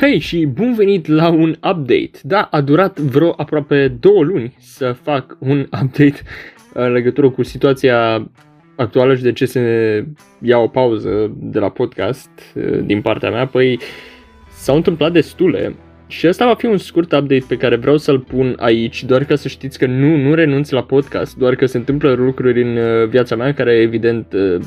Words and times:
Hei 0.00 0.18
și 0.18 0.46
bun 0.46 0.74
venit 0.74 1.06
la 1.06 1.28
un 1.28 1.50
update. 1.50 2.10
Da, 2.22 2.48
a 2.50 2.60
durat 2.60 2.98
vreo 2.98 3.34
aproape 3.36 3.88
două 4.00 4.22
luni 4.22 4.54
să 4.58 4.96
fac 5.02 5.36
un 5.38 5.58
update 5.82 6.20
în 6.72 6.92
legătură 6.92 7.30
cu 7.30 7.42
situația 7.42 8.30
actuală 8.76 9.14
și 9.14 9.22
de 9.22 9.32
ce 9.32 9.44
se 9.44 10.04
ia 10.42 10.58
o 10.58 10.66
pauză 10.66 11.36
de 11.36 11.58
la 11.58 11.68
podcast 11.68 12.30
eh, 12.54 12.78
din 12.84 13.00
partea 13.00 13.30
mea. 13.30 13.46
Păi 13.46 13.78
s-au 14.50 14.76
întâmplat 14.76 15.12
destule 15.12 15.74
și 16.06 16.28
ăsta 16.28 16.46
va 16.46 16.54
fi 16.54 16.66
un 16.66 16.78
scurt 16.78 17.12
update 17.12 17.44
pe 17.48 17.56
care 17.56 17.76
vreau 17.76 17.96
să-l 17.96 18.18
pun 18.18 18.56
aici, 18.58 19.04
doar 19.04 19.24
ca 19.24 19.34
să 19.34 19.48
știți 19.48 19.78
că 19.78 19.86
nu, 19.86 20.16
nu 20.16 20.34
renunț 20.34 20.70
la 20.70 20.82
podcast, 20.82 21.36
doar 21.36 21.54
că 21.54 21.66
se 21.66 21.76
întâmplă 21.76 22.12
lucruri 22.12 22.62
în 22.62 22.76
eh, 22.76 23.08
viața 23.08 23.36
mea 23.36 23.54
care 23.54 23.72
evident 23.72 24.32
eh, 24.32 24.58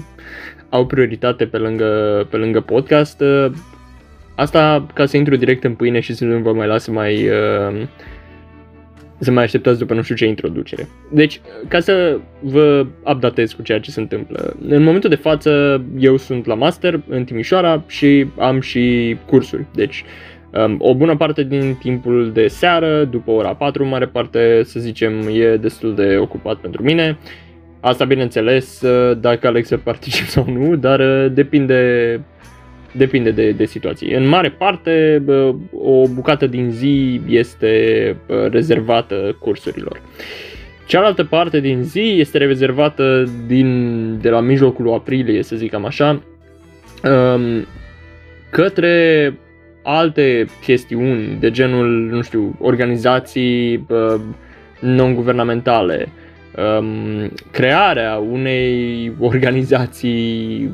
au 0.69 0.85
prioritate 0.85 1.45
pe 1.45 1.57
lângă, 1.57 2.27
pe 2.29 2.37
lângă 2.37 2.61
podcast. 2.61 3.23
Asta 4.39 4.85
ca 4.93 5.05
să 5.05 5.17
intru 5.17 5.35
direct 5.35 5.63
în 5.63 5.73
pâine 5.73 5.99
și 5.99 6.13
să 6.13 6.25
nu 6.25 6.37
vă 6.37 6.53
mai 6.53 6.67
las 6.67 6.83
să 6.83 6.91
mai, 6.91 7.27
uh, 7.27 7.81
să 9.17 9.31
mai 9.31 9.43
așteptați 9.43 9.79
după 9.79 9.93
nu 9.93 10.01
știu 10.01 10.15
ce 10.15 10.25
introducere. 10.25 10.87
Deci, 11.11 11.41
ca 11.67 11.79
să 11.79 12.19
vă 12.39 12.85
updatez 13.03 13.51
cu 13.51 13.61
ceea 13.61 13.79
ce 13.79 13.91
se 13.91 13.99
întâmplă. 13.99 14.55
În 14.67 14.83
momentul 14.83 15.09
de 15.09 15.15
față, 15.15 15.81
eu 15.97 16.17
sunt 16.17 16.45
la 16.45 16.53
master 16.53 16.99
în 17.07 17.23
Timișoara 17.23 17.83
și 17.87 18.27
am 18.37 18.59
și 18.59 19.17
cursuri. 19.25 19.65
Deci, 19.73 20.03
um, 20.51 20.75
o 20.79 20.95
bună 20.95 21.15
parte 21.15 21.43
din 21.43 21.77
timpul 21.79 22.31
de 22.33 22.47
seară, 22.47 23.03
după 23.03 23.31
ora 23.31 23.55
4, 23.55 23.85
mare 23.85 24.05
parte, 24.05 24.61
să 24.63 24.79
zicem, 24.79 25.13
e 25.33 25.55
destul 25.55 25.95
de 25.95 26.17
ocupat 26.17 26.55
pentru 26.55 26.83
mine. 26.83 27.17
Asta, 27.79 28.05
bineînțeles, 28.05 28.81
uh, 28.81 29.17
dacă 29.19 29.47
aleg 29.47 29.65
să 29.65 29.77
particip 29.77 30.25
sau 30.35 30.45
nu, 30.49 30.75
dar 30.75 30.99
uh, 30.99 31.31
depinde 31.31 32.21
depinde 32.91 33.31
de, 33.31 33.51
de 33.51 33.65
situație. 33.65 34.17
În 34.17 34.27
mare 34.27 34.49
parte, 34.49 35.23
o 35.73 36.07
bucată 36.07 36.47
din 36.47 36.69
zi 36.71 37.21
este 37.27 38.15
rezervată 38.51 39.37
cursurilor. 39.39 40.01
Cealaltă 40.85 41.23
parte 41.23 41.59
din 41.59 41.83
zi 41.83 42.15
este 42.17 42.37
rezervată 42.37 43.29
din, 43.47 44.17
de 44.21 44.29
la 44.29 44.39
mijlocul 44.39 44.93
aprilie, 44.93 45.43
să 45.43 45.55
zicem 45.55 45.85
așa, 45.85 46.23
um, 47.03 47.65
către 48.49 49.33
alte 49.83 50.45
chestiuni 50.61 51.37
de 51.39 51.51
genul, 51.51 51.87
nu 51.87 52.21
știu, 52.21 52.55
organizații 52.59 53.87
non-guvernamentale, 54.79 56.07
um, 56.79 57.31
crearea 57.51 58.15
unei 58.15 59.11
organizații 59.19 60.71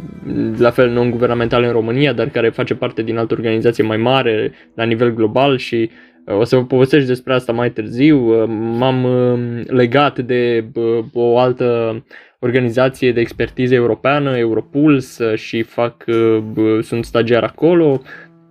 la 0.57 0.69
fel 0.69 0.89
non-guvernamentale 0.89 1.65
în 1.65 1.71
România, 1.71 2.13
dar 2.13 2.29
care 2.29 2.49
face 2.49 2.75
parte 2.75 3.01
din 3.01 3.17
altă 3.17 3.33
organizație 3.33 3.83
mai 3.83 3.97
mare 3.97 4.51
la 4.75 4.83
nivel 4.83 5.13
global 5.13 5.57
și 5.57 5.89
uh, 6.25 6.37
o 6.37 6.43
să 6.43 6.55
vă 6.55 6.65
povestesc 6.65 7.07
despre 7.07 7.33
asta 7.33 7.51
mai 7.51 7.71
târziu. 7.71 8.17
Uh, 8.17 8.43
m-am 8.77 9.03
uh, 9.03 9.61
legat 9.67 10.19
de 10.19 10.65
uh, 10.73 11.05
o 11.13 11.37
altă 11.37 12.03
organizație 12.39 13.11
de 13.11 13.19
expertiză 13.19 13.73
europeană, 13.73 14.37
Europuls, 14.37 15.17
uh, 15.17 15.37
și 15.37 15.61
fac, 15.61 16.03
uh, 16.07 16.79
sunt 16.81 17.05
stagiar 17.05 17.43
acolo. 17.43 18.01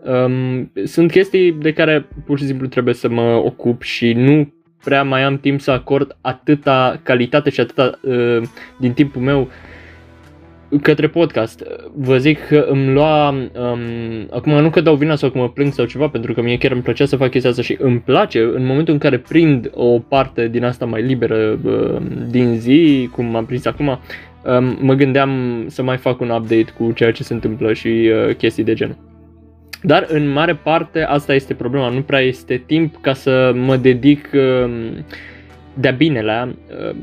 Um, 0.05 0.73
sunt 0.85 1.11
chestii 1.11 1.53
de 1.53 1.73
care 1.73 2.09
pur 2.25 2.39
și 2.39 2.45
simplu 2.47 2.67
trebuie 2.67 2.95
să 2.95 3.09
mă 3.09 3.43
ocup 3.45 3.83
și 3.83 4.13
nu 4.13 4.54
prea 4.85 5.03
mai 5.03 5.23
am 5.23 5.39
timp 5.39 5.61
să 5.61 5.71
acord 5.71 6.17
atâta 6.21 7.01
calitate 7.03 7.51
și 7.51 7.61
atâta 7.61 7.91
uh, 8.03 8.43
din 8.79 8.93
timpul 8.93 9.23
meu 9.23 9.49
către 10.83 11.09
podcast. 11.09 11.63
Vă 11.95 12.19
zic 12.19 12.47
că 12.47 12.67
îmi 12.69 12.93
lua, 12.93 13.29
um, 13.29 13.49
acum 14.31 14.53
nu 14.53 14.71
că 14.71 14.81
dau 14.81 14.95
vina 14.95 15.15
sau 15.17 15.31
că 15.31 15.39
mă 15.39 15.49
plâng 15.49 15.73
sau 15.73 15.85
ceva, 15.85 16.09
pentru 16.09 16.33
că 16.33 16.43
mie 16.43 16.59
chiar 16.59 16.73
îmi 16.73 16.83
plăcea 16.83 17.05
să 17.05 17.17
fac 17.17 17.31
chestia 17.31 17.51
asta 17.51 17.63
și 17.63 17.77
îmi 17.81 17.99
place 17.99 18.41
în 18.41 18.67
momentul 18.67 18.93
în 18.93 19.01
care 19.01 19.19
prind 19.19 19.71
o 19.75 19.99
parte 19.99 20.49
din 20.49 20.65
asta 20.65 20.85
mai 20.85 21.03
liberă 21.03 21.59
uh, 21.65 22.03
din 22.31 22.55
zi, 22.59 23.09
cum 23.13 23.37
am 23.37 23.47
prins 23.47 23.65
acum, 23.65 23.87
um, 23.89 24.79
mă 24.81 24.95
gândeam 24.95 25.65
să 25.69 25.83
mai 25.83 25.97
fac 25.97 26.21
un 26.21 26.31
update 26.31 26.73
cu 26.79 26.93
ceea 26.93 27.13
ce 27.13 27.23
se 27.23 27.35
întâmplă 27.35 27.73
și 27.73 27.89
uh, 27.89 28.35
chestii 28.35 28.65
de 28.65 28.75
genul. 28.75 29.14
Dar 29.87 30.07
în 30.09 30.29
mare 30.29 30.55
parte 30.55 31.03
asta 31.03 31.35
este 31.35 31.55
problema, 31.55 31.89
nu 31.89 32.03
prea 32.03 32.21
este 32.21 32.63
timp 32.67 32.97
ca 33.01 33.13
să 33.13 33.53
mă 33.55 33.77
dedic 33.77 34.29
um, 34.33 35.05
de-a 35.75 35.91
bine 35.91 36.23
la 36.23 36.43
um, 36.45 36.97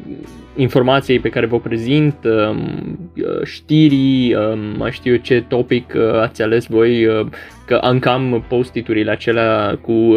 informației 0.55 1.19
pe 1.19 1.29
care 1.29 1.45
vă 1.45 1.59
prezint, 1.59 2.15
um, 2.23 2.99
știrii, 3.43 4.35
mai 4.77 4.91
știu 4.91 5.11
eu 5.11 5.17
ce 5.17 5.43
topic 5.47 5.93
uh, 5.95 6.21
ați 6.21 6.41
ales 6.41 6.65
voi, 6.65 7.05
uh, 7.05 7.27
că 7.65 7.75
am 7.75 7.99
cam 7.99 8.45
postiturile 8.47 9.11
acelea 9.11 9.79
cu 9.81 10.15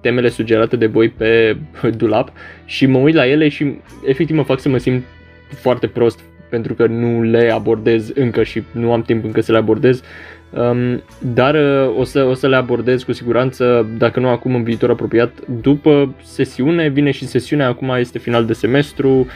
temele 0.00 0.28
sugerate 0.28 0.76
de 0.76 0.86
voi 0.86 1.08
pe 1.08 1.56
dulap 1.98 2.32
și 2.64 2.86
mă 2.86 2.98
uit 2.98 3.14
la 3.14 3.26
ele 3.26 3.48
și 3.48 3.74
efectiv 4.06 4.36
mă 4.36 4.42
fac 4.42 4.60
să 4.60 4.68
mă 4.68 4.78
simt 4.78 5.04
foarte 5.48 5.86
prost 5.86 6.20
pentru 6.50 6.74
că 6.74 6.86
nu 6.86 7.22
le 7.22 7.50
abordez 7.50 8.10
încă 8.14 8.42
și 8.42 8.62
nu 8.72 8.92
am 8.92 9.02
timp 9.02 9.24
încă 9.24 9.40
să 9.40 9.52
le 9.52 9.58
abordez 9.58 10.02
Um, 10.50 11.02
dar 11.18 11.54
uh, 11.54 11.98
o, 11.98 12.04
să, 12.04 12.24
o 12.24 12.34
să 12.34 12.48
le 12.48 12.56
abordez 12.56 13.02
cu 13.02 13.12
siguranță, 13.12 13.88
dacă 13.98 14.20
nu 14.20 14.28
acum 14.28 14.54
în 14.54 14.62
viitor 14.62 14.90
apropiat, 14.90 15.32
după 15.60 16.14
sesiune, 16.22 16.88
vine 16.88 17.10
și 17.10 17.26
sesiunea, 17.26 17.68
acum 17.68 17.88
este 17.88 18.18
final 18.18 18.44
de 18.44 18.52
semestru, 18.52 19.26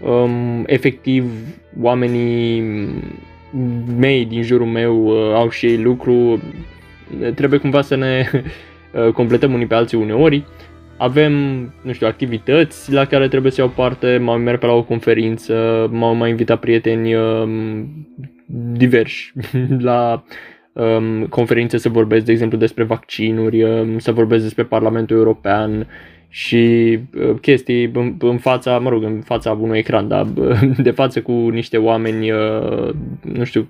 um, 0.00 0.64
efectiv 0.66 1.24
oamenii 1.80 2.62
mei 3.96 4.24
din 4.24 4.42
jurul 4.42 4.66
meu 4.66 5.06
uh, 5.06 5.34
au 5.34 5.50
și 5.50 5.66
ei 5.66 5.82
lucru, 5.82 6.40
trebuie 7.34 7.58
cumva 7.58 7.82
să 7.82 7.96
ne 7.96 8.30
uh, 8.32 9.12
completăm 9.12 9.52
unii 9.52 9.66
pe 9.66 9.74
alții 9.74 9.98
uneori. 9.98 10.44
Avem, 11.02 11.32
nu 11.82 11.92
știu, 11.92 12.06
activități 12.06 12.92
la 12.92 13.04
care 13.04 13.28
trebuie 13.28 13.52
să 13.52 13.60
iau 13.60 13.70
parte, 13.70 14.18
m-am 14.18 14.40
merg 14.40 14.58
pe 14.58 14.66
la 14.66 14.72
o 14.72 14.82
conferință, 14.82 15.88
m-au 15.92 16.14
mai 16.14 16.30
invitat 16.30 16.60
prieteni 16.60 17.14
uh, 17.14 17.42
diversi 18.72 19.32
la 19.78 20.24
um, 20.72 21.26
conferințe 21.26 21.78
să 21.78 21.88
vorbesc, 21.88 22.24
de 22.24 22.32
exemplu, 22.32 22.58
despre 22.58 22.84
vaccinuri, 22.84 23.62
um, 23.62 23.98
să 23.98 24.12
vorbesc 24.12 24.42
despre 24.42 24.64
Parlamentul 24.64 25.16
European 25.16 25.86
și 26.28 26.98
uh, 27.14 27.34
chestii 27.40 27.90
în, 27.94 28.14
în 28.18 28.38
fața, 28.38 28.78
mă 28.78 28.88
rog, 28.88 29.02
în 29.02 29.20
fața 29.20 29.52
unui 29.52 29.78
ecran, 29.78 30.08
dar 30.08 30.26
de 30.86 30.90
față 30.90 31.22
cu 31.22 31.32
niște 31.32 31.76
oameni, 31.76 32.30
uh, 32.30 32.90
nu 33.22 33.44
știu, 33.44 33.68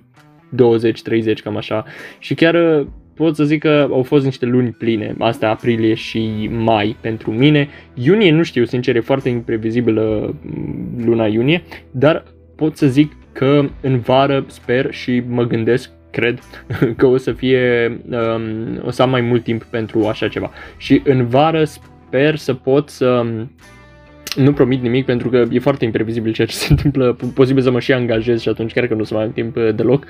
20-30, 0.53 1.33
cam 1.43 1.57
așa. 1.57 1.85
Și 2.19 2.33
chiar 2.33 2.53
uh, 2.53 2.87
pot 3.15 3.35
să 3.35 3.43
zic 3.43 3.59
că 3.59 3.87
au 3.91 4.03
fost 4.03 4.25
niște 4.25 4.45
luni 4.45 4.71
pline, 4.71 5.15
astea 5.19 5.49
aprilie 5.49 5.93
și 5.93 6.49
mai 6.51 6.95
pentru 7.01 7.31
mine. 7.31 7.67
Iunie 7.93 8.31
nu 8.31 8.43
știu, 8.43 8.65
sincer, 8.65 8.95
e 8.95 8.99
foarte 8.99 9.29
imprevizibilă 9.29 10.35
mm, 10.41 11.05
luna 11.05 11.25
iunie, 11.25 11.63
dar 11.91 12.23
pot 12.55 12.77
să 12.77 12.87
zic 12.87 13.11
că 13.31 13.65
în 13.81 13.99
vară 13.99 14.45
sper 14.47 14.93
și 14.93 15.23
mă 15.27 15.43
gândesc 15.43 15.91
cred 16.11 16.39
că 16.97 17.05
o 17.05 17.17
să 17.17 17.31
fie, 17.31 17.87
um, 18.09 18.81
o 18.85 18.89
să 18.89 19.01
am 19.01 19.09
mai 19.09 19.21
mult 19.21 19.43
timp 19.43 19.63
pentru 19.63 20.07
așa 20.07 20.27
ceva. 20.27 20.51
Și 20.77 21.01
în 21.05 21.27
vară 21.27 21.63
sper 21.63 22.35
să 22.35 22.53
pot 22.53 22.89
să 22.89 23.25
nu 24.35 24.53
promit 24.53 24.81
nimic 24.81 25.05
pentru 25.05 25.29
că 25.29 25.45
e 25.51 25.59
foarte 25.59 25.85
imprevizibil 25.85 26.33
ceea 26.33 26.47
ce 26.47 26.55
se 26.55 26.67
întâmplă, 26.73 27.17
posibil 27.33 27.63
să 27.63 27.71
mă 27.71 27.79
și 27.79 27.93
angajez 27.93 28.41
și 28.41 28.49
atunci 28.49 28.73
chiar 28.73 28.87
că 28.87 28.93
nu 28.93 28.99
o 28.99 29.03
să 29.03 29.13
mai 29.13 29.23
am 29.23 29.31
timp 29.31 29.55
uh, 29.55 29.75
deloc, 29.75 30.05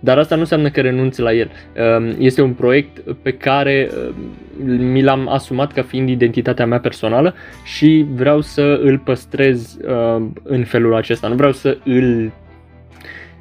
dar 0.00 0.18
asta 0.18 0.34
nu 0.34 0.40
înseamnă 0.40 0.70
că 0.70 0.80
renunț 0.80 1.18
la 1.18 1.32
el. 1.32 1.50
Um, 1.98 2.14
este 2.18 2.42
un 2.42 2.52
proiect 2.52 2.98
pe 3.22 3.32
care 3.32 3.90
um, 4.60 4.74
mi 4.74 5.02
l-am 5.02 5.28
asumat 5.28 5.72
ca 5.72 5.82
fiind 5.82 6.08
identitatea 6.08 6.66
mea 6.66 6.80
personală 6.80 7.34
și 7.64 8.06
vreau 8.14 8.40
să 8.40 8.80
îl 8.82 8.98
păstrez 8.98 9.76
um, 9.88 10.32
în 10.42 10.64
felul 10.64 10.94
acesta, 10.94 11.28
nu 11.28 11.34
vreau 11.34 11.52
să 11.52 11.78
îl 11.84 12.32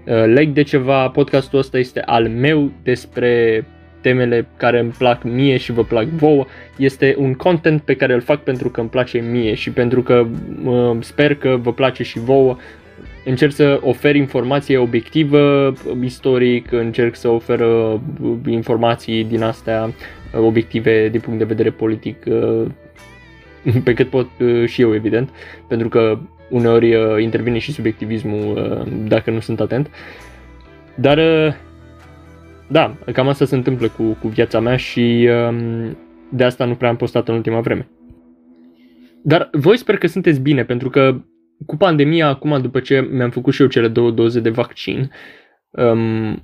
Uh, 0.08 0.26
leg 0.26 0.54
de 0.54 0.62
ceva, 0.62 1.10
podcastul 1.10 1.60
ăsta 1.60 1.78
este 1.78 2.02
al 2.02 2.30
meu 2.30 2.72
despre 2.84 3.66
temele 4.02 4.48
care 4.58 4.80
îmi 4.80 4.94
plac 4.98 5.24
mie 5.24 5.58
și 5.58 5.72
vă 5.72 5.84
plac 5.84 6.06
vouă. 6.06 6.46
Este 6.78 7.16
un 7.18 7.34
content 7.34 7.82
pe 7.82 7.96
care 7.96 8.14
îl 8.14 8.22
fac 8.22 8.44
pentru 8.44 8.70
că 8.70 8.80
îmi 8.80 8.90
place 8.90 9.20
mie 9.20 9.54
și 9.54 9.72
pentru 9.72 10.02
că 10.02 10.28
uh, 10.66 10.98
sper 11.00 11.36
că 11.36 11.58
vă 11.62 11.74
place 11.74 12.04
și 12.04 12.20
vouă. 12.20 12.58
Încerc 13.26 13.52
să 13.52 13.80
ofer 13.82 14.16
informație 14.16 14.78
obiectivă, 14.78 15.74
istoric, 16.04 16.72
încerc 16.72 17.16
să 17.16 17.28
ofer 17.28 17.60
uh, 17.60 18.00
informații 18.48 19.24
din 19.24 19.44
astea 19.44 19.94
obiective 20.34 21.10
din 21.10 21.20
punct 21.20 21.40
de 21.40 21.46
vedere 21.46 21.70
politic 21.70 22.18
pe 23.84 23.94
cât 23.94 24.10
pot 24.10 24.28
și 24.66 24.82
eu 24.82 24.94
evident, 24.94 25.30
pentru 25.68 25.90
că 25.90 26.20
uneori 26.50 26.96
uh, 26.96 27.22
intervine 27.22 27.58
și 27.58 27.72
subiectivismul 27.72 28.58
uh, 28.58 28.92
dacă 29.08 29.32
nu 29.32 29.40
sunt 29.40 29.60
atent. 29.60 29.90
Dar 30.96 31.18
uh, 31.18 31.54
da, 32.68 32.98
cam 33.14 33.28
asta 33.28 33.46
se 33.46 33.56
întâmplă 33.56 33.88
cu, 33.88 34.04
cu 34.04 34.28
viața 34.28 34.60
mea 34.60 34.76
și 34.76 35.30
um, 35.50 35.98
de 36.30 36.44
asta 36.44 36.66
nu 36.66 36.76
prea 36.76 36.90
am 36.90 36.96
postat 36.96 37.28
în 37.28 37.36
ultima 37.36 37.60
vreme. 37.60 37.90
Dar 39.24 39.50
voi 39.52 39.78
sper 39.78 39.98
că 39.98 40.08
sunteți 40.08 40.42
bine, 40.42 40.64
pentru 40.64 40.90
că 40.90 41.22
cu 41.66 41.78
pandemia, 41.78 42.28
acum 42.28 42.62
după 42.62 42.80
ce 42.80 43.08
mi-am 43.12 43.30
făcut 43.30 43.54
și 43.54 43.62
eu 43.62 43.68
cele 43.68 43.88
două 43.88 44.12
doze 44.12 44.40
de 44.40 44.50
vaccin, 44.50 45.12
um, 45.70 46.44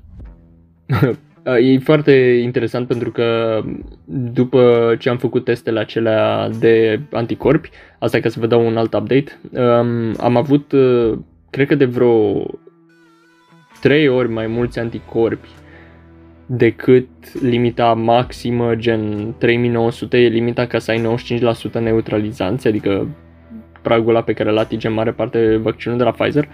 E 1.59 1.79
foarte 1.79 2.11
interesant 2.43 2.87
pentru 2.87 3.11
că 3.11 3.59
după 4.05 4.95
ce 4.99 5.09
am 5.09 5.17
făcut 5.17 5.43
testele 5.43 5.79
acelea 5.79 6.49
de 6.59 6.99
anticorpi, 7.11 7.69
asta 7.99 8.17
e 8.17 8.19
ca 8.19 8.29
să 8.29 8.39
vă 8.39 8.47
dau 8.47 8.65
un 8.65 8.77
alt 8.77 8.93
update, 8.93 9.39
um, 9.51 10.13
am 10.19 10.35
avut, 10.35 10.71
uh, 10.71 11.17
cred 11.49 11.67
că 11.67 11.75
de 11.75 11.85
vreo 11.85 12.45
3 13.81 14.07
ori 14.07 14.29
mai 14.29 14.47
mulți 14.47 14.79
anticorpi 14.79 15.47
decât 16.45 17.07
limita 17.41 17.93
maximă, 17.93 18.75
gen 18.75 19.33
3900 19.37 20.17
e 20.17 20.27
limita 20.27 20.65
ca 20.65 20.79
să 20.79 20.91
ai 20.91 21.15
95% 21.69 21.79
neutralizanți, 21.79 22.67
adică 22.67 23.07
pragul 23.81 24.09
ăla 24.09 24.21
pe 24.21 24.33
care 24.33 24.49
îl 24.49 24.57
atinge 24.57 24.87
în 24.87 24.93
mare 24.93 25.11
parte 25.11 25.57
vaccinul 25.57 25.97
de 25.97 26.03
la 26.03 26.11
Pfizer. 26.11 26.47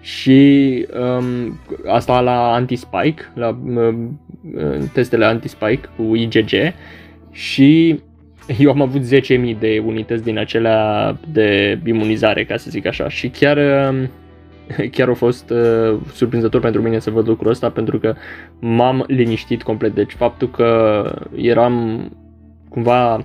Și 0.00 0.86
um, 1.18 1.60
asta 1.86 2.20
la 2.20 2.52
anti-spike, 2.52 3.22
la 3.34 3.58
um, 3.64 4.20
testele 4.92 5.24
anti-spike 5.24 5.88
cu 5.96 6.14
IgG 6.14 6.50
și 7.30 8.00
eu 8.58 8.70
am 8.70 8.82
avut 8.82 9.02
10.000 9.02 9.58
de 9.58 9.82
unități 9.86 10.24
din 10.24 10.38
acelea 10.38 11.18
de 11.32 11.78
imunizare, 11.84 12.44
ca 12.44 12.56
să 12.56 12.70
zic 12.70 12.86
așa, 12.86 13.08
și 13.08 13.28
chiar 13.28 13.56
um, 13.56 14.10
chiar 14.94 15.08
a 15.08 15.14
fost 15.14 15.50
uh, 15.50 15.98
surprinzător 16.12 16.60
pentru 16.60 16.82
mine 16.82 16.98
să 16.98 17.10
văd 17.10 17.28
lucrul 17.28 17.50
ăsta 17.50 17.70
pentru 17.70 17.98
că 17.98 18.14
m-am 18.60 19.04
liniștit 19.06 19.62
complet. 19.62 19.94
Deci 19.94 20.12
faptul 20.12 20.50
că 20.50 21.02
eram 21.34 22.08
cumva 22.68 23.24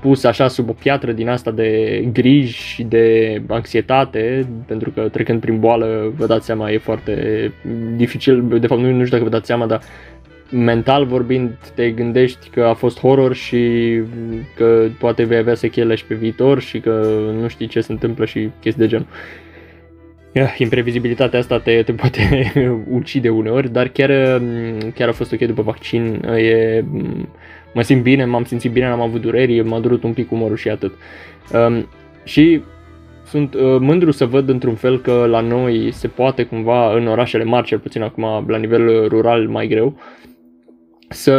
pus 0.00 0.24
așa 0.24 0.48
sub 0.48 0.68
o 0.68 0.72
piatră 0.72 1.12
din 1.12 1.28
asta 1.28 1.50
de 1.50 2.00
griji 2.12 2.62
și 2.62 2.82
de 2.82 3.42
anxietate, 3.46 4.48
pentru 4.66 4.90
că 4.90 5.08
trecând 5.08 5.40
prin 5.40 5.60
boală, 5.60 6.12
vă 6.16 6.26
dați 6.26 6.46
seama, 6.46 6.70
e 6.70 6.78
foarte 6.78 7.52
dificil, 7.96 8.58
de 8.60 8.66
fapt 8.66 8.80
nu, 8.80 8.90
nu 8.90 9.04
știu 9.04 9.16
dacă 9.16 9.30
vă 9.30 9.36
dați 9.36 9.46
seama, 9.46 9.66
dar 9.66 9.80
mental 10.50 11.04
vorbind 11.04 11.50
te 11.74 11.90
gândești 11.90 12.48
că 12.48 12.62
a 12.62 12.74
fost 12.74 12.98
horror 12.98 13.34
și 13.34 13.92
că 14.56 14.86
poate 14.98 15.24
vei 15.24 15.38
avea 15.38 15.54
sechele 15.54 15.94
și 15.94 16.04
pe 16.04 16.14
viitor 16.14 16.60
și 16.60 16.80
că 16.80 17.20
nu 17.40 17.48
știi 17.48 17.66
ce 17.66 17.80
se 17.80 17.92
întâmplă 17.92 18.24
și 18.24 18.50
chestii 18.60 18.82
de 18.82 18.88
genul. 18.88 19.06
Imprevizibilitatea 20.58 21.38
asta 21.38 21.58
te, 21.58 21.82
te 21.82 21.92
poate 21.92 22.52
ucide 22.98 23.28
uneori, 23.28 23.72
dar 23.72 23.88
chiar, 23.88 24.40
chiar 24.94 25.08
a 25.08 25.12
fost 25.12 25.32
ok 25.32 25.38
după 25.38 25.62
vaccin. 25.62 26.22
E, 26.36 26.84
mă 27.74 27.82
simt 27.82 28.02
bine, 28.02 28.24
m-am 28.24 28.44
simțit 28.44 28.72
bine, 28.72 28.88
n-am 28.88 29.00
avut 29.00 29.20
dureri, 29.20 29.60
m-a 29.60 29.80
durut 29.80 30.02
un 30.02 30.12
pic 30.12 30.30
umorul 30.30 30.56
și 30.56 30.68
atât. 30.68 30.92
Um, 31.52 31.88
și 32.24 32.62
sunt 33.24 33.54
uh, 33.54 33.76
mândru 33.80 34.10
să 34.10 34.26
văd 34.26 34.48
într-un 34.48 34.74
fel 34.74 35.00
că 35.00 35.26
la 35.30 35.40
noi 35.40 35.92
se 35.92 36.08
poate 36.08 36.42
cumva, 36.42 36.94
în 36.96 37.06
orașele 37.06 37.44
mari, 37.44 37.66
cel 37.66 37.78
puțin 37.78 38.02
acum 38.02 38.44
la 38.46 38.56
nivel 38.56 39.08
rural 39.08 39.48
mai 39.48 39.66
greu, 39.66 39.98
să 41.08 41.34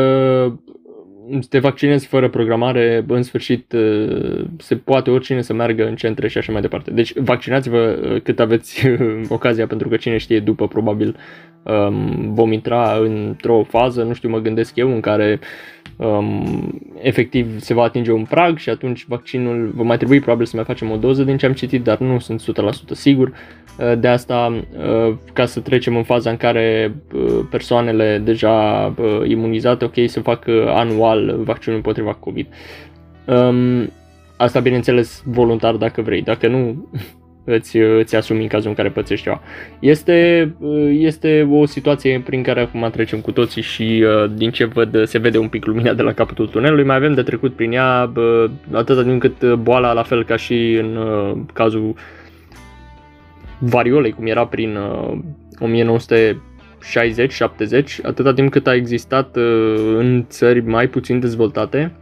te 1.49 1.59
vaccinezi 1.59 2.07
fără 2.07 2.29
programare, 2.29 3.05
în 3.07 3.23
sfârșit 3.23 3.71
uh, 3.71 4.45
se 4.57 4.75
poate 4.75 5.11
oricine 5.11 5.41
să 5.41 5.53
meargă 5.53 5.87
în 5.87 5.95
centre 5.95 6.27
și 6.27 6.37
așa 6.37 6.51
mai 6.51 6.61
departe. 6.61 6.91
Deci 6.91 7.13
vaccinați-vă 7.17 7.99
uh, 8.01 8.21
cât 8.21 8.39
aveți 8.39 8.87
ocazia, 9.29 9.67
pentru 9.67 9.89
că 9.89 9.95
cine 9.95 10.17
știe 10.17 10.39
după 10.39 10.67
probabil 10.67 11.15
um, 11.63 12.33
vom 12.33 12.51
intra 12.51 12.97
într-o 13.01 13.63
fază, 13.63 14.03
nu 14.03 14.13
știu, 14.13 14.29
mă 14.29 14.39
gândesc 14.39 14.75
eu, 14.75 14.93
în 14.93 14.99
care 14.99 15.39
um, 15.95 16.81
efectiv 17.01 17.59
se 17.59 17.73
va 17.73 17.83
atinge 17.83 18.11
un 18.11 18.23
prag 18.23 18.57
și 18.57 18.69
atunci 18.69 19.05
vaccinul 19.07 19.71
va 19.75 19.83
mai 19.83 19.97
trebui 19.97 20.19
probabil 20.19 20.45
să 20.45 20.55
mai 20.55 20.65
facem 20.65 20.91
o 20.91 20.97
doză 20.97 21.23
din 21.23 21.37
ce 21.37 21.45
am 21.45 21.53
citit, 21.53 21.83
dar 21.83 21.97
nu 21.97 22.19
sunt 22.19 22.41
100% 22.41 22.43
sigur. 22.91 23.33
Uh, 23.79 23.99
de 23.99 24.07
asta, 24.07 24.63
uh, 24.77 25.13
ca 25.33 25.45
să 25.45 25.59
trecem 25.59 25.95
în 25.95 26.03
faza 26.03 26.29
în 26.29 26.37
care 26.37 26.95
uh, 27.13 27.39
persoanele 27.49 28.21
deja 28.23 28.93
imunizate, 29.27 29.85
ok, 29.85 29.93
să 30.05 30.21
facă 30.21 30.73
anual 30.75 31.39
vaccinul 31.43 31.77
împotriva 31.77 32.13
COVID. 32.13 32.47
Um, 33.25 33.91
asta 34.37 34.59
bineînțeles 34.59 35.23
voluntar 35.25 35.75
dacă 35.75 36.01
vrei, 36.01 36.21
dacă 36.21 36.47
nu, 36.47 36.89
îți, 37.55 37.77
îți 37.77 38.15
asumi 38.15 38.41
în 38.41 38.47
cazul 38.47 38.69
în 38.69 38.75
care 38.75 38.89
pățești 38.89 39.23
ceva. 39.23 39.41
Este, 39.79 40.51
este 40.89 41.47
o 41.51 41.65
situație 41.65 42.21
prin 42.25 42.43
care 42.43 42.61
acum 42.61 42.89
trecem 42.91 43.19
cu 43.19 43.31
toții 43.31 43.61
și 43.61 44.05
din 44.33 44.51
ce 44.51 44.65
văd 44.65 45.05
se 45.05 45.17
vede 45.17 45.37
un 45.37 45.47
pic 45.47 45.65
lumina 45.65 45.93
de 45.93 46.01
la 46.01 46.13
capătul 46.13 46.47
tunelului, 46.47 46.85
mai 46.85 46.95
avem 46.95 47.13
de 47.13 47.21
trecut 47.21 47.55
prin 47.55 47.71
ea 47.71 48.11
atâta 48.71 49.03
din 49.03 49.19
cât 49.19 49.53
boala, 49.53 49.93
la 49.93 50.03
fel 50.03 50.23
ca 50.23 50.35
și 50.35 50.73
în 50.81 50.97
cazul 51.53 51.95
variolei, 53.59 54.11
cum 54.11 54.25
era 54.25 54.45
prin 54.45 54.77
1960-70, 55.59 55.65
atâta 58.03 58.33
timp 58.33 58.51
cât 58.51 58.67
a 58.67 58.75
existat 58.75 59.35
în 59.97 60.25
țări 60.29 60.61
mai 60.61 60.87
puțin 60.87 61.19
dezvoltate, 61.19 61.93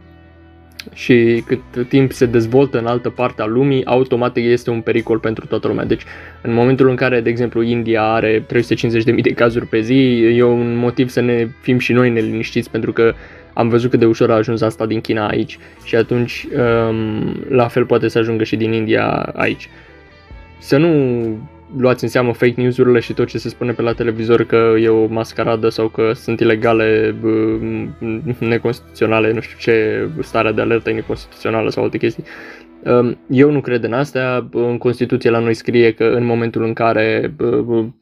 și 0.92 1.44
cât 1.46 1.88
timp 1.88 2.12
se 2.12 2.26
dezvoltă 2.26 2.78
în 2.78 2.86
altă 2.86 3.10
parte 3.10 3.42
a 3.42 3.46
lumii, 3.46 3.84
automat 3.84 4.36
este 4.36 4.70
un 4.70 4.80
pericol 4.80 5.18
pentru 5.18 5.46
toată 5.46 5.68
lumea. 5.68 5.84
Deci, 5.84 6.02
în 6.42 6.54
momentul 6.54 6.88
în 6.88 6.96
care, 6.96 7.20
de 7.20 7.30
exemplu, 7.30 7.62
India 7.62 8.02
are 8.02 8.40
350.000 8.40 8.46
de 9.22 9.32
cazuri 9.34 9.66
pe 9.66 9.80
zi, 9.80 10.32
e 10.34 10.42
un 10.42 10.76
motiv 10.76 11.08
să 11.08 11.20
ne 11.20 11.48
fim 11.60 11.78
și 11.78 11.92
noi 11.92 12.10
neliniștiți, 12.10 12.70
pentru 12.70 12.92
că 12.92 13.14
am 13.52 13.68
văzut 13.68 13.90
cât 13.90 13.98
de 13.98 14.06
ușor 14.06 14.30
a 14.30 14.34
ajuns 14.34 14.60
asta 14.60 14.86
din 14.86 15.00
China 15.00 15.26
aici 15.26 15.58
și 15.84 15.96
atunci 15.96 16.46
um, 16.88 17.44
la 17.48 17.68
fel 17.68 17.84
poate 17.84 18.08
să 18.08 18.18
ajungă 18.18 18.44
și 18.44 18.56
din 18.56 18.72
India 18.72 19.06
aici. 19.34 19.68
Să 20.58 20.76
nu 20.76 20.90
luați 21.76 22.04
în 22.04 22.10
seamă 22.10 22.32
fake 22.32 22.60
news-urile 22.60 23.00
și 23.00 23.12
tot 23.12 23.26
ce 23.26 23.38
se 23.38 23.48
spune 23.48 23.72
pe 23.72 23.82
la 23.82 23.92
televizor 23.92 24.44
că 24.44 24.74
e 24.80 24.88
o 24.88 25.06
mascaradă 25.06 25.68
sau 25.68 25.88
că 25.88 26.12
sunt 26.12 26.40
ilegale, 26.40 27.14
neconstituționale, 28.38 29.32
nu 29.32 29.40
știu 29.40 29.56
ce, 29.58 30.08
starea 30.20 30.52
de 30.52 30.60
alertă 30.60 30.90
e 30.90 30.92
neconstituțională 30.92 31.70
sau 31.70 31.82
alte 31.82 31.98
chestii. 31.98 32.24
Um, 32.84 33.18
eu 33.28 33.50
nu 33.50 33.60
cred 33.60 33.84
în 33.84 33.92
astea. 33.92 34.48
În 34.52 34.78
Constituție 34.78 35.30
la 35.30 35.38
noi 35.38 35.54
scrie 35.54 35.92
că 35.92 36.04
în 36.04 36.24
momentul 36.24 36.62
în 36.62 36.72
care 36.72 37.34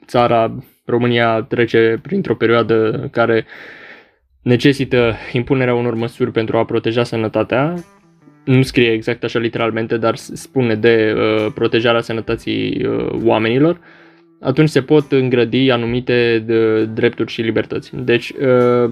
țara, 0.06 0.55
România, 0.85 1.43
trece 1.43 1.99
printr-o 2.03 2.35
perioadă 2.35 3.08
care 3.12 3.47
necesită 4.43 5.14
impunerea 5.32 5.75
unor 5.75 5.94
măsuri 5.94 6.31
pentru 6.31 6.56
a 6.56 6.64
proteja 6.64 7.05
sănătatea, 7.05 7.75
nu 8.46 8.62
scrie 8.62 8.93
exact 8.93 9.25
așa 9.25 9.38
literalmente, 9.38 9.96
dar 9.96 10.16
spune 10.16 10.75
de 10.75 11.14
uh, 11.16 11.52
protejarea 11.54 12.00
sănătății 12.00 12.87
uh, 12.87 13.08
oamenilor, 13.25 13.81
atunci 14.40 14.69
se 14.69 14.82
pot 14.82 15.12
îngrădi 15.12 15.70
anumite 15.70 16.43
de, 16.46 16.84
drepturi 16.84 17.32
și 17.32 17.40
libertăți. 17.40 17.90
Deci, 17.94 18.31
uh, 18.31 18.90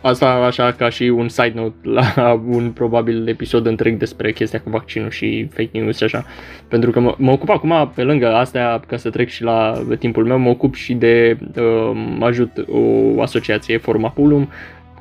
asta 0.00 0.26
așa 0.28 0.72
ca 0.72 0.88
și 0.88 1.02
un 1.02 1.28
side 1.28 1.52
note 1.54 1.76
la 1.82 2.32
un 2.56 2.70
probabil 2.70 3.28
episod 3.28 3.66
întreg 3.66 3.98
despre 3.98 4.32
chestia 4.32 4.60
cu 4.60 4.70
vaccinul 4.70 5.10
și 5.10 5.48
fake 5.50 5.78
news 5.78 5.96
și 5.96 6.04
așa. 6.04 6.24
Pentru 6.68 6.90
că 6.90 7.00
mă, 7.00 7.14
mă 7.18 7.30
ocup 7.30 7.48
acum, 7.48 7.92
pe 7.94 8.02
lângă 8.02 8.34
astea, 8.34 8.80
ca 8.86 8.96
să 8.96 9.10
trec 9.10 9.28
și 9.28 9.42
la 9.42 9.82
timpul 9.98 10.24
meu, 10.24 10.38
mă 10.38 10.48
ocup 10.48 10.74
și 10.74 10.94
de, 10.94 11.38
uh, 11.56 12.16
ajut 12.20 12.50
o 12.68 13.20
asociație, 13.22 13.76
Formapulum, 13.76 14.48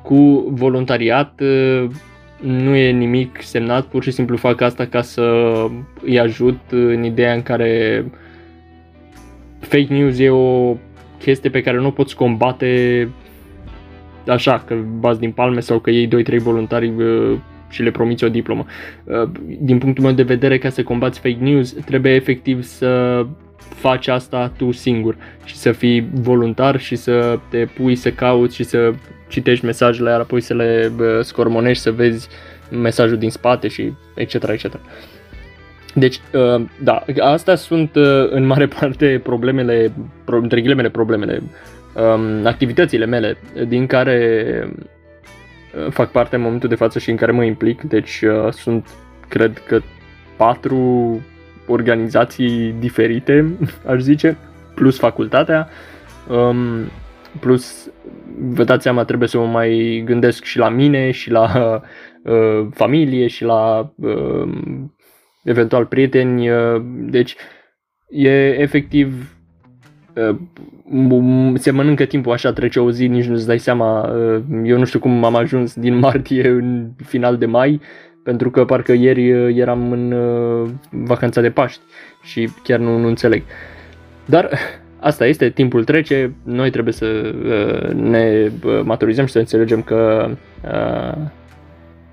cu 0.04 0.48
voluntariat 0.50 1.42
uh, 1.42 1.90
nu 2.42 2.76
e 2.76 2.92
nimic 2.92 3.42
semnat, 3.42 3.86
pur 3.86 4.04
și 4.04 4.12
simplu 4.12 4.38
fac 4.38 4.62
asta 4.62 4.86
ca 4.86 5.02
să 5.02 5.56
îi 6.02 6.20
ajut 6.20 6.60
în 6.70 7.04
ideea 7.04 7.34
în 7.34 7.44
care 7.44 8.06
fake 9.60 9.94
news 9.94 10.20
e 10.20 10.30
o 10.30 10.76
chestie 11.20 11.50
pe 11.50 11.62
care 11.62 11.78
nu 11.78 11.88
o 11.88 11.92
poți 11.92 12.16
combate 12.16 13.10
așa, 14.28 14.64
că 14.68 14.76
bați 15.00 15.20
din 15.20 15.32
palme 15.32 15.60
sau 15.60 15.80
că 15.80 15.90
iei 15.90 16.08
2-3 16.08 16.38
voluntari 16.38 16.88
uh, 16.88 17.38
și 17.70 17.82
le 17.82 17.92
promiți 17.92 18.24
o 18.24 18.30
diplomă. 18.30 18.66
Uh, 19.04 19.30
din 19.60 19.78
punctul 19.78 20.04
meu 20.04 20.14
de 20.14 20.24
vedere, 20.24 20.58
ca 20.58 20.70
să 20.70 20.84
combați 20.84 21.20
fake 21.20 21.38
news, 21.40 21.74
trebuie 21.86 22.14
efectiv 22.14 22.64
să 22.64 23.26
faci 23.58 24.08
asta 24.08 24.52
tu 24.58 24.72
singur 24.72 25.16
și 25.44 25.56
să 25.56 25.72
fii 25.72 26.10
voluntar 26.14 26.80
și 26.80 26.96
să 26.96 27.40
te 27.50 27.66
pui 27.66 27.96
să 27.96 28.12
cauți 28.12 28.56
și 28.56 28.64
să 28.64 28.94
citești 29.28 29.66
mesajele, 29.66 30.10
iar 30.10 30.20
apoi 30.20 30.42
să 30.42 30.54
le 30.54 30.92
scormonești, 31.22 31.84
să 31.84 31.92
vezi 31.92 32.28
mesajul 32.72 33.18
din 33.18 33.30
spate 33.30 33.68
și 33.68 33.94
etc. 34.16 34.34
etc. 34.34 34.80
Deci, 35.94 36.20
uh, 36.34 36.66
da, 36.84 37.04
astea 37.20 37.56
sunt 37.56 37.96
uh, 37.96 38.30
în 38.30 38.46
mare 38.46 38.68
parte 38.80 39.22
problemele, 39.24 39.92
între 40.26 40.62
ghilimele 40.62 40.90
problemele, 40.90 41.42
um, 41.94 42.46
activitățile 42.46 43.06
mele 43.06 43.38
din 43.68 43.86
care 43.86 44.70
uh, 45.76 45.92
fac 45.92 46.12
parte 46.12 46.36
în 46.36 46.42
momentul 46.42 46.70
de 46.70 46.76
față 46.76 47.00
și 47.00 47.10
în 47.10 47.16
care 47.16 47.32
mă 47.32 47.44
implic. 47.44 47.82
Deci 47.82 48.24
sunt, 48.50 48.90
cred 49.28 49.64
că, 49.68 49.80
patru 50.36 51.22
organizații 51.68 52.76
diferite, 52.80 53.58
aș 53.92 54.00
zice, 54.00 54.38
plus 54.76 54.98
facultatea. 54.98 55.70
Um, 57.38 57.40
plus, 57.40 57.90
vă 58.40 58.64
dați 58.64 58.84
seama, 58.84 59.04
trebuie 59.04 59.28
să 59.28 59.38
mă 59.38 59.46
mai 59.46 60.02
gândesc 60.06 60.44
și 60.44 60.58
la 60.58 60.70
mine 60.70 61.12
și 61.12 61.32
la 61.32 61.52
uh, 62.24 62.68
familie 62.74 63.28
și 63.28 63.44
la 63.44 63.94
uh, 63.96 64.50
eventual 65.44 65.86
prieteni. 65.86 66.50
Uh, 66.50 66.82
deci, 66.86 67.36
e 68.10 68.60
efectiv 68.60 69.36
uh, 70.16 70.36
se 71.54 71.72
mănâncă 71.72 72.06
timpul 72.06 72.32
așa, 72.32 72.54
trece 72.54 72.80
o 72.80 72.92
zi, 72.92 73.08
nici 73.08 73.26
nu-ți 73.26 73.48
dai 73.48 73.60
seama. 73.60 74.02
Uh, 74.02 74.44
eu 74.64 74.78
nu 74.78 74.86
știu 74.86 75.00
cum 75.00 75.24
am 75.24 75.36
ajuns 75.36 75.76
din 75.76 75.96
martie 76.08 76.48
în 76.48 76.90
final 77.06 77.38
de 77.38 77.46
mai, 77.46 77.82
pentru 78.24 78.52
că 78.52 78.66
parcă 78.66 78.94
ieri 78.94 79.32
uh, 79.32 79.56
eram 79.56 79.92
în 79.92 80.12
uh, 80.12 80.70
vacanța 80.90 81.42
de 81.42 81.50
Paști 81.50 81.82
și 82.24 82.50
chiar 82.64 82.80
nu, 82.80 82.98
nu 82.98 83.08
înțeleg. 83.08 83.44
Dar 84.26 84.50
asta 85.00 85.26
este, 85.26 85.50
timpul 85.50 85.84
trece, 85.84 86.36
noi 86.44 86.70
trebuie 86.70 86.94
să 86.94 87.06
uh, 87.06 87.94
ne 87.94 88.52
uh, 88.64 88.82
maturizăm 88.84 89.26
și 89.26 89.32
să 89.32 89.40
înțelegem 89.40 89.82
că 89.82 90.30
uh, 90.64 91.18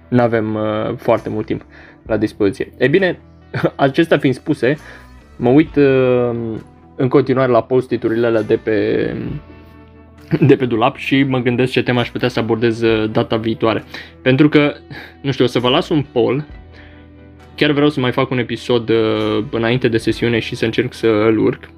nu 0.08 0.22
avem 0.22 0.54
uh, 0.54 0.96
foarte 0.96 1.28
mult 1.28 1.46
timp 1.46 1.64
la 2.06 2.16
dispoziție. 2.16 2.72
E 2.76 2.88
bine, 2.88 3.18
acestea 3.76 4.18
fiind 4.18 4.34
spuse, 4.34 4.76
mă 5.36 5.48
uit 5.48 5.76
uh, 5.76 6.30
în 6.96 7.08
continuare 7.08 7.50
la 7.50 7.62
postiturile 7.62 8.26
alea 8.26 8.42
de 8.42 8.56
pe, 8.56 9.10
de 10.40 10.56
pe 10.56 10.66
dulap 10.66 10.96
și 10.96 11.22
mă 11.22 11.38
gândesc 11.38 11.72
ce 11.72 11.82
tema 11.82 12.00
aș 12.00 12.10
putea 12.10 12.28
să 12.28 12.38
abordez 12.38 12.80
uh, 12.80 13.10
data 13.10 13.36
viitoare. 13.36 13.84
Pentru 14.22 14.48
că, 14.48 14.74
nu 15.20 15.32
știu, 15.32 15.44
o 15.44 15.48
să 15.48 15.58
vă 15.58 15.68
las 15.68 15.88
un 15.88 16.04
poll 16.12 16.44
chiar 17.56 17.70
vreau 17.70 17.88
să 17.88 18.00
mai 18.00 18.12
fac 18.12 18.30
un 18.30 18.38
episod 18.38 18.88
uh, 18.88 19.44
înainte 19.50 19.88
de 19.88 19.98
sesiune 19.98 20.38
și 20.38 20.54
să 20.54 20.64
încerc 20.64 20.92
să 20.92 21.06
îl 21.06 21.38
urc. 21.38 21.68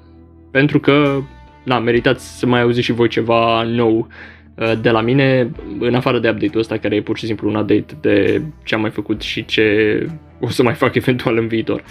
Pentru 0.57 0.79
că, 0.79 1.21
da, 1.63 1.79
meritați 1.79 2.39
să 2.39 2.45
mai 2.45 2.61
auziți 2.61 2.85
și 2.85 2.91
voi 2.91 3.07
ceva 3.07 3.63
nou 3.63 4.07
uh, 4.55 4.73
de 4.81 4.89
la 4.89 5.01
mine, 5.01 5.51
în 5.79 5.95
afară 5.95 6.19
de 6.19 6.29
update-ul 6.29 6.59
ăsta, 6.59 6.77
care 6.77 6.95
e 6.95 7.01
pur 7.01 7.17
și 7.17 7.25
simplu 7.25 7.49
un 7.49 7.55
update 7.55 7.97
de 8.01 8.41
ce 8.63 8.75
am 8.75 8.81
mai 8.81 8.89
făcut 8.89 9.21
și 9.21 9.45
ce 9.45 10.05
o 10.39 10.49
să 10.49 10.63
mai 10.63 10.73
fac 10.73 10.95
eventual 10.95 11.37
în 11.37 11.47
viitor. 11.47 11.83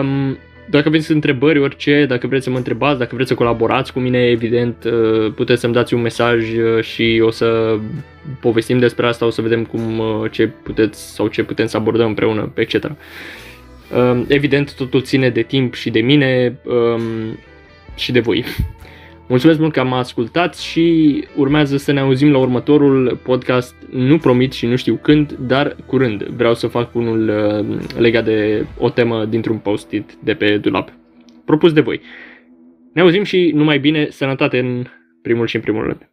Um, 0.00 0.38
dacă 0.70 0.88
aveți 0.88 1.12
întrebări, 1.12 1.58
orice, 1.58 2.06
dacă 2.08 2.26
vreți 2.26 2.44
să 2.44 2.50
mă 2.50 2.56
întrebați, 2.56 2.98
dacă 2.98 3.14
vreți 3.14 3.28
să 3.28 3.34
colaborați 3.34 3.92
cu 3.92 3.98
mine, 3.98 4.26
evident, 4.26 4.84
uh, 4.84 5.32
puteți 5.34 5.60
să-mi 5.60 5.72
dați 5.72 5.94
un 5.94 6.00
mesaj 6.00 6.56
uh, 6.56 6.82
și 6.82 7.22
o 7.24 7.30
să 7.30 7.78
povestim 8.40 8.78
despre 8.78 9.06
asta, 9.06 9.26
o 9.26 9.30
să 9.30 9.42
vedem 9.42 9.64
cum, 9.64 9.98
uh, 9.98 10.30
ce 10.30 10.46
puteți 10.46 11.14
sau 11.14 11.28
ce 11.28 11.42
putem 11.42 11.66
să 11.66 11.76
abordăm 11.76 12.06
împreună, 12.06 12.52
etc. 12.54 12.90
Um, 13.92 14.24
evident, 14.28 14.74
totul 14.74 15.02
ține 15.02 15.30
de 15.30 15.42
timp 15.42 15.74
și 15.74 15.90
de 15.90 16.00
mine 16.00 16.58
um, 16.64 17.38
și 17.96 18.12
de 18.12 18.20
voi. 18.20 18.44
Mulțumesc 19.28 19.58
mult 19.58 19.72
că 19.72 19.80
am 19.80 19.92
ascultat 19.92 20.56
și 20.56 21.24
urmează 21.36 21.76
să 21.76 21.92
ne 21.92 22.00
auzim 22.00 22.30
la 22.30 22.38
următorul 22.38 23.20
podcast. 23.22 23.74
Nu 23.90 24.18
promit 24.18 24.52
și 24.52 24.66
nu 24.66 24.76
știu 24.76 24.98
când, 25.02 25.32
dar 25.32 25.76
curând. 25.86 26.22
Vreau 26.22 26.54
să 26.54 26.66
fac 26.66 26.94
unul 26.94 27.28
uh, 27.28 27.78
legat 27.98 28.24
de 28.24 28.66
o 28.78 28.88
temă 28.88 29.24
dintr-un 29.24 29.58
post-it 29.58 30.14
de 30.22 30.34
pe 30.34 30.58
dulap. 30.58 30.92
Propus 31.44 31.72
de 31.72 31.80
voi. 31.80 32.00
Ne 32.92 33.00
auzim 33.00 33.22
și 33.22 33.50
numai 33.54 33.78
bine, 33.78 34.06
sănătate 34.10 34.58
în 34.58 34.84
primul 35.22 35.46
și 35.46 35.56
în 35.56 35.62
primul 35.62 35.82
rând. 35.82 36.08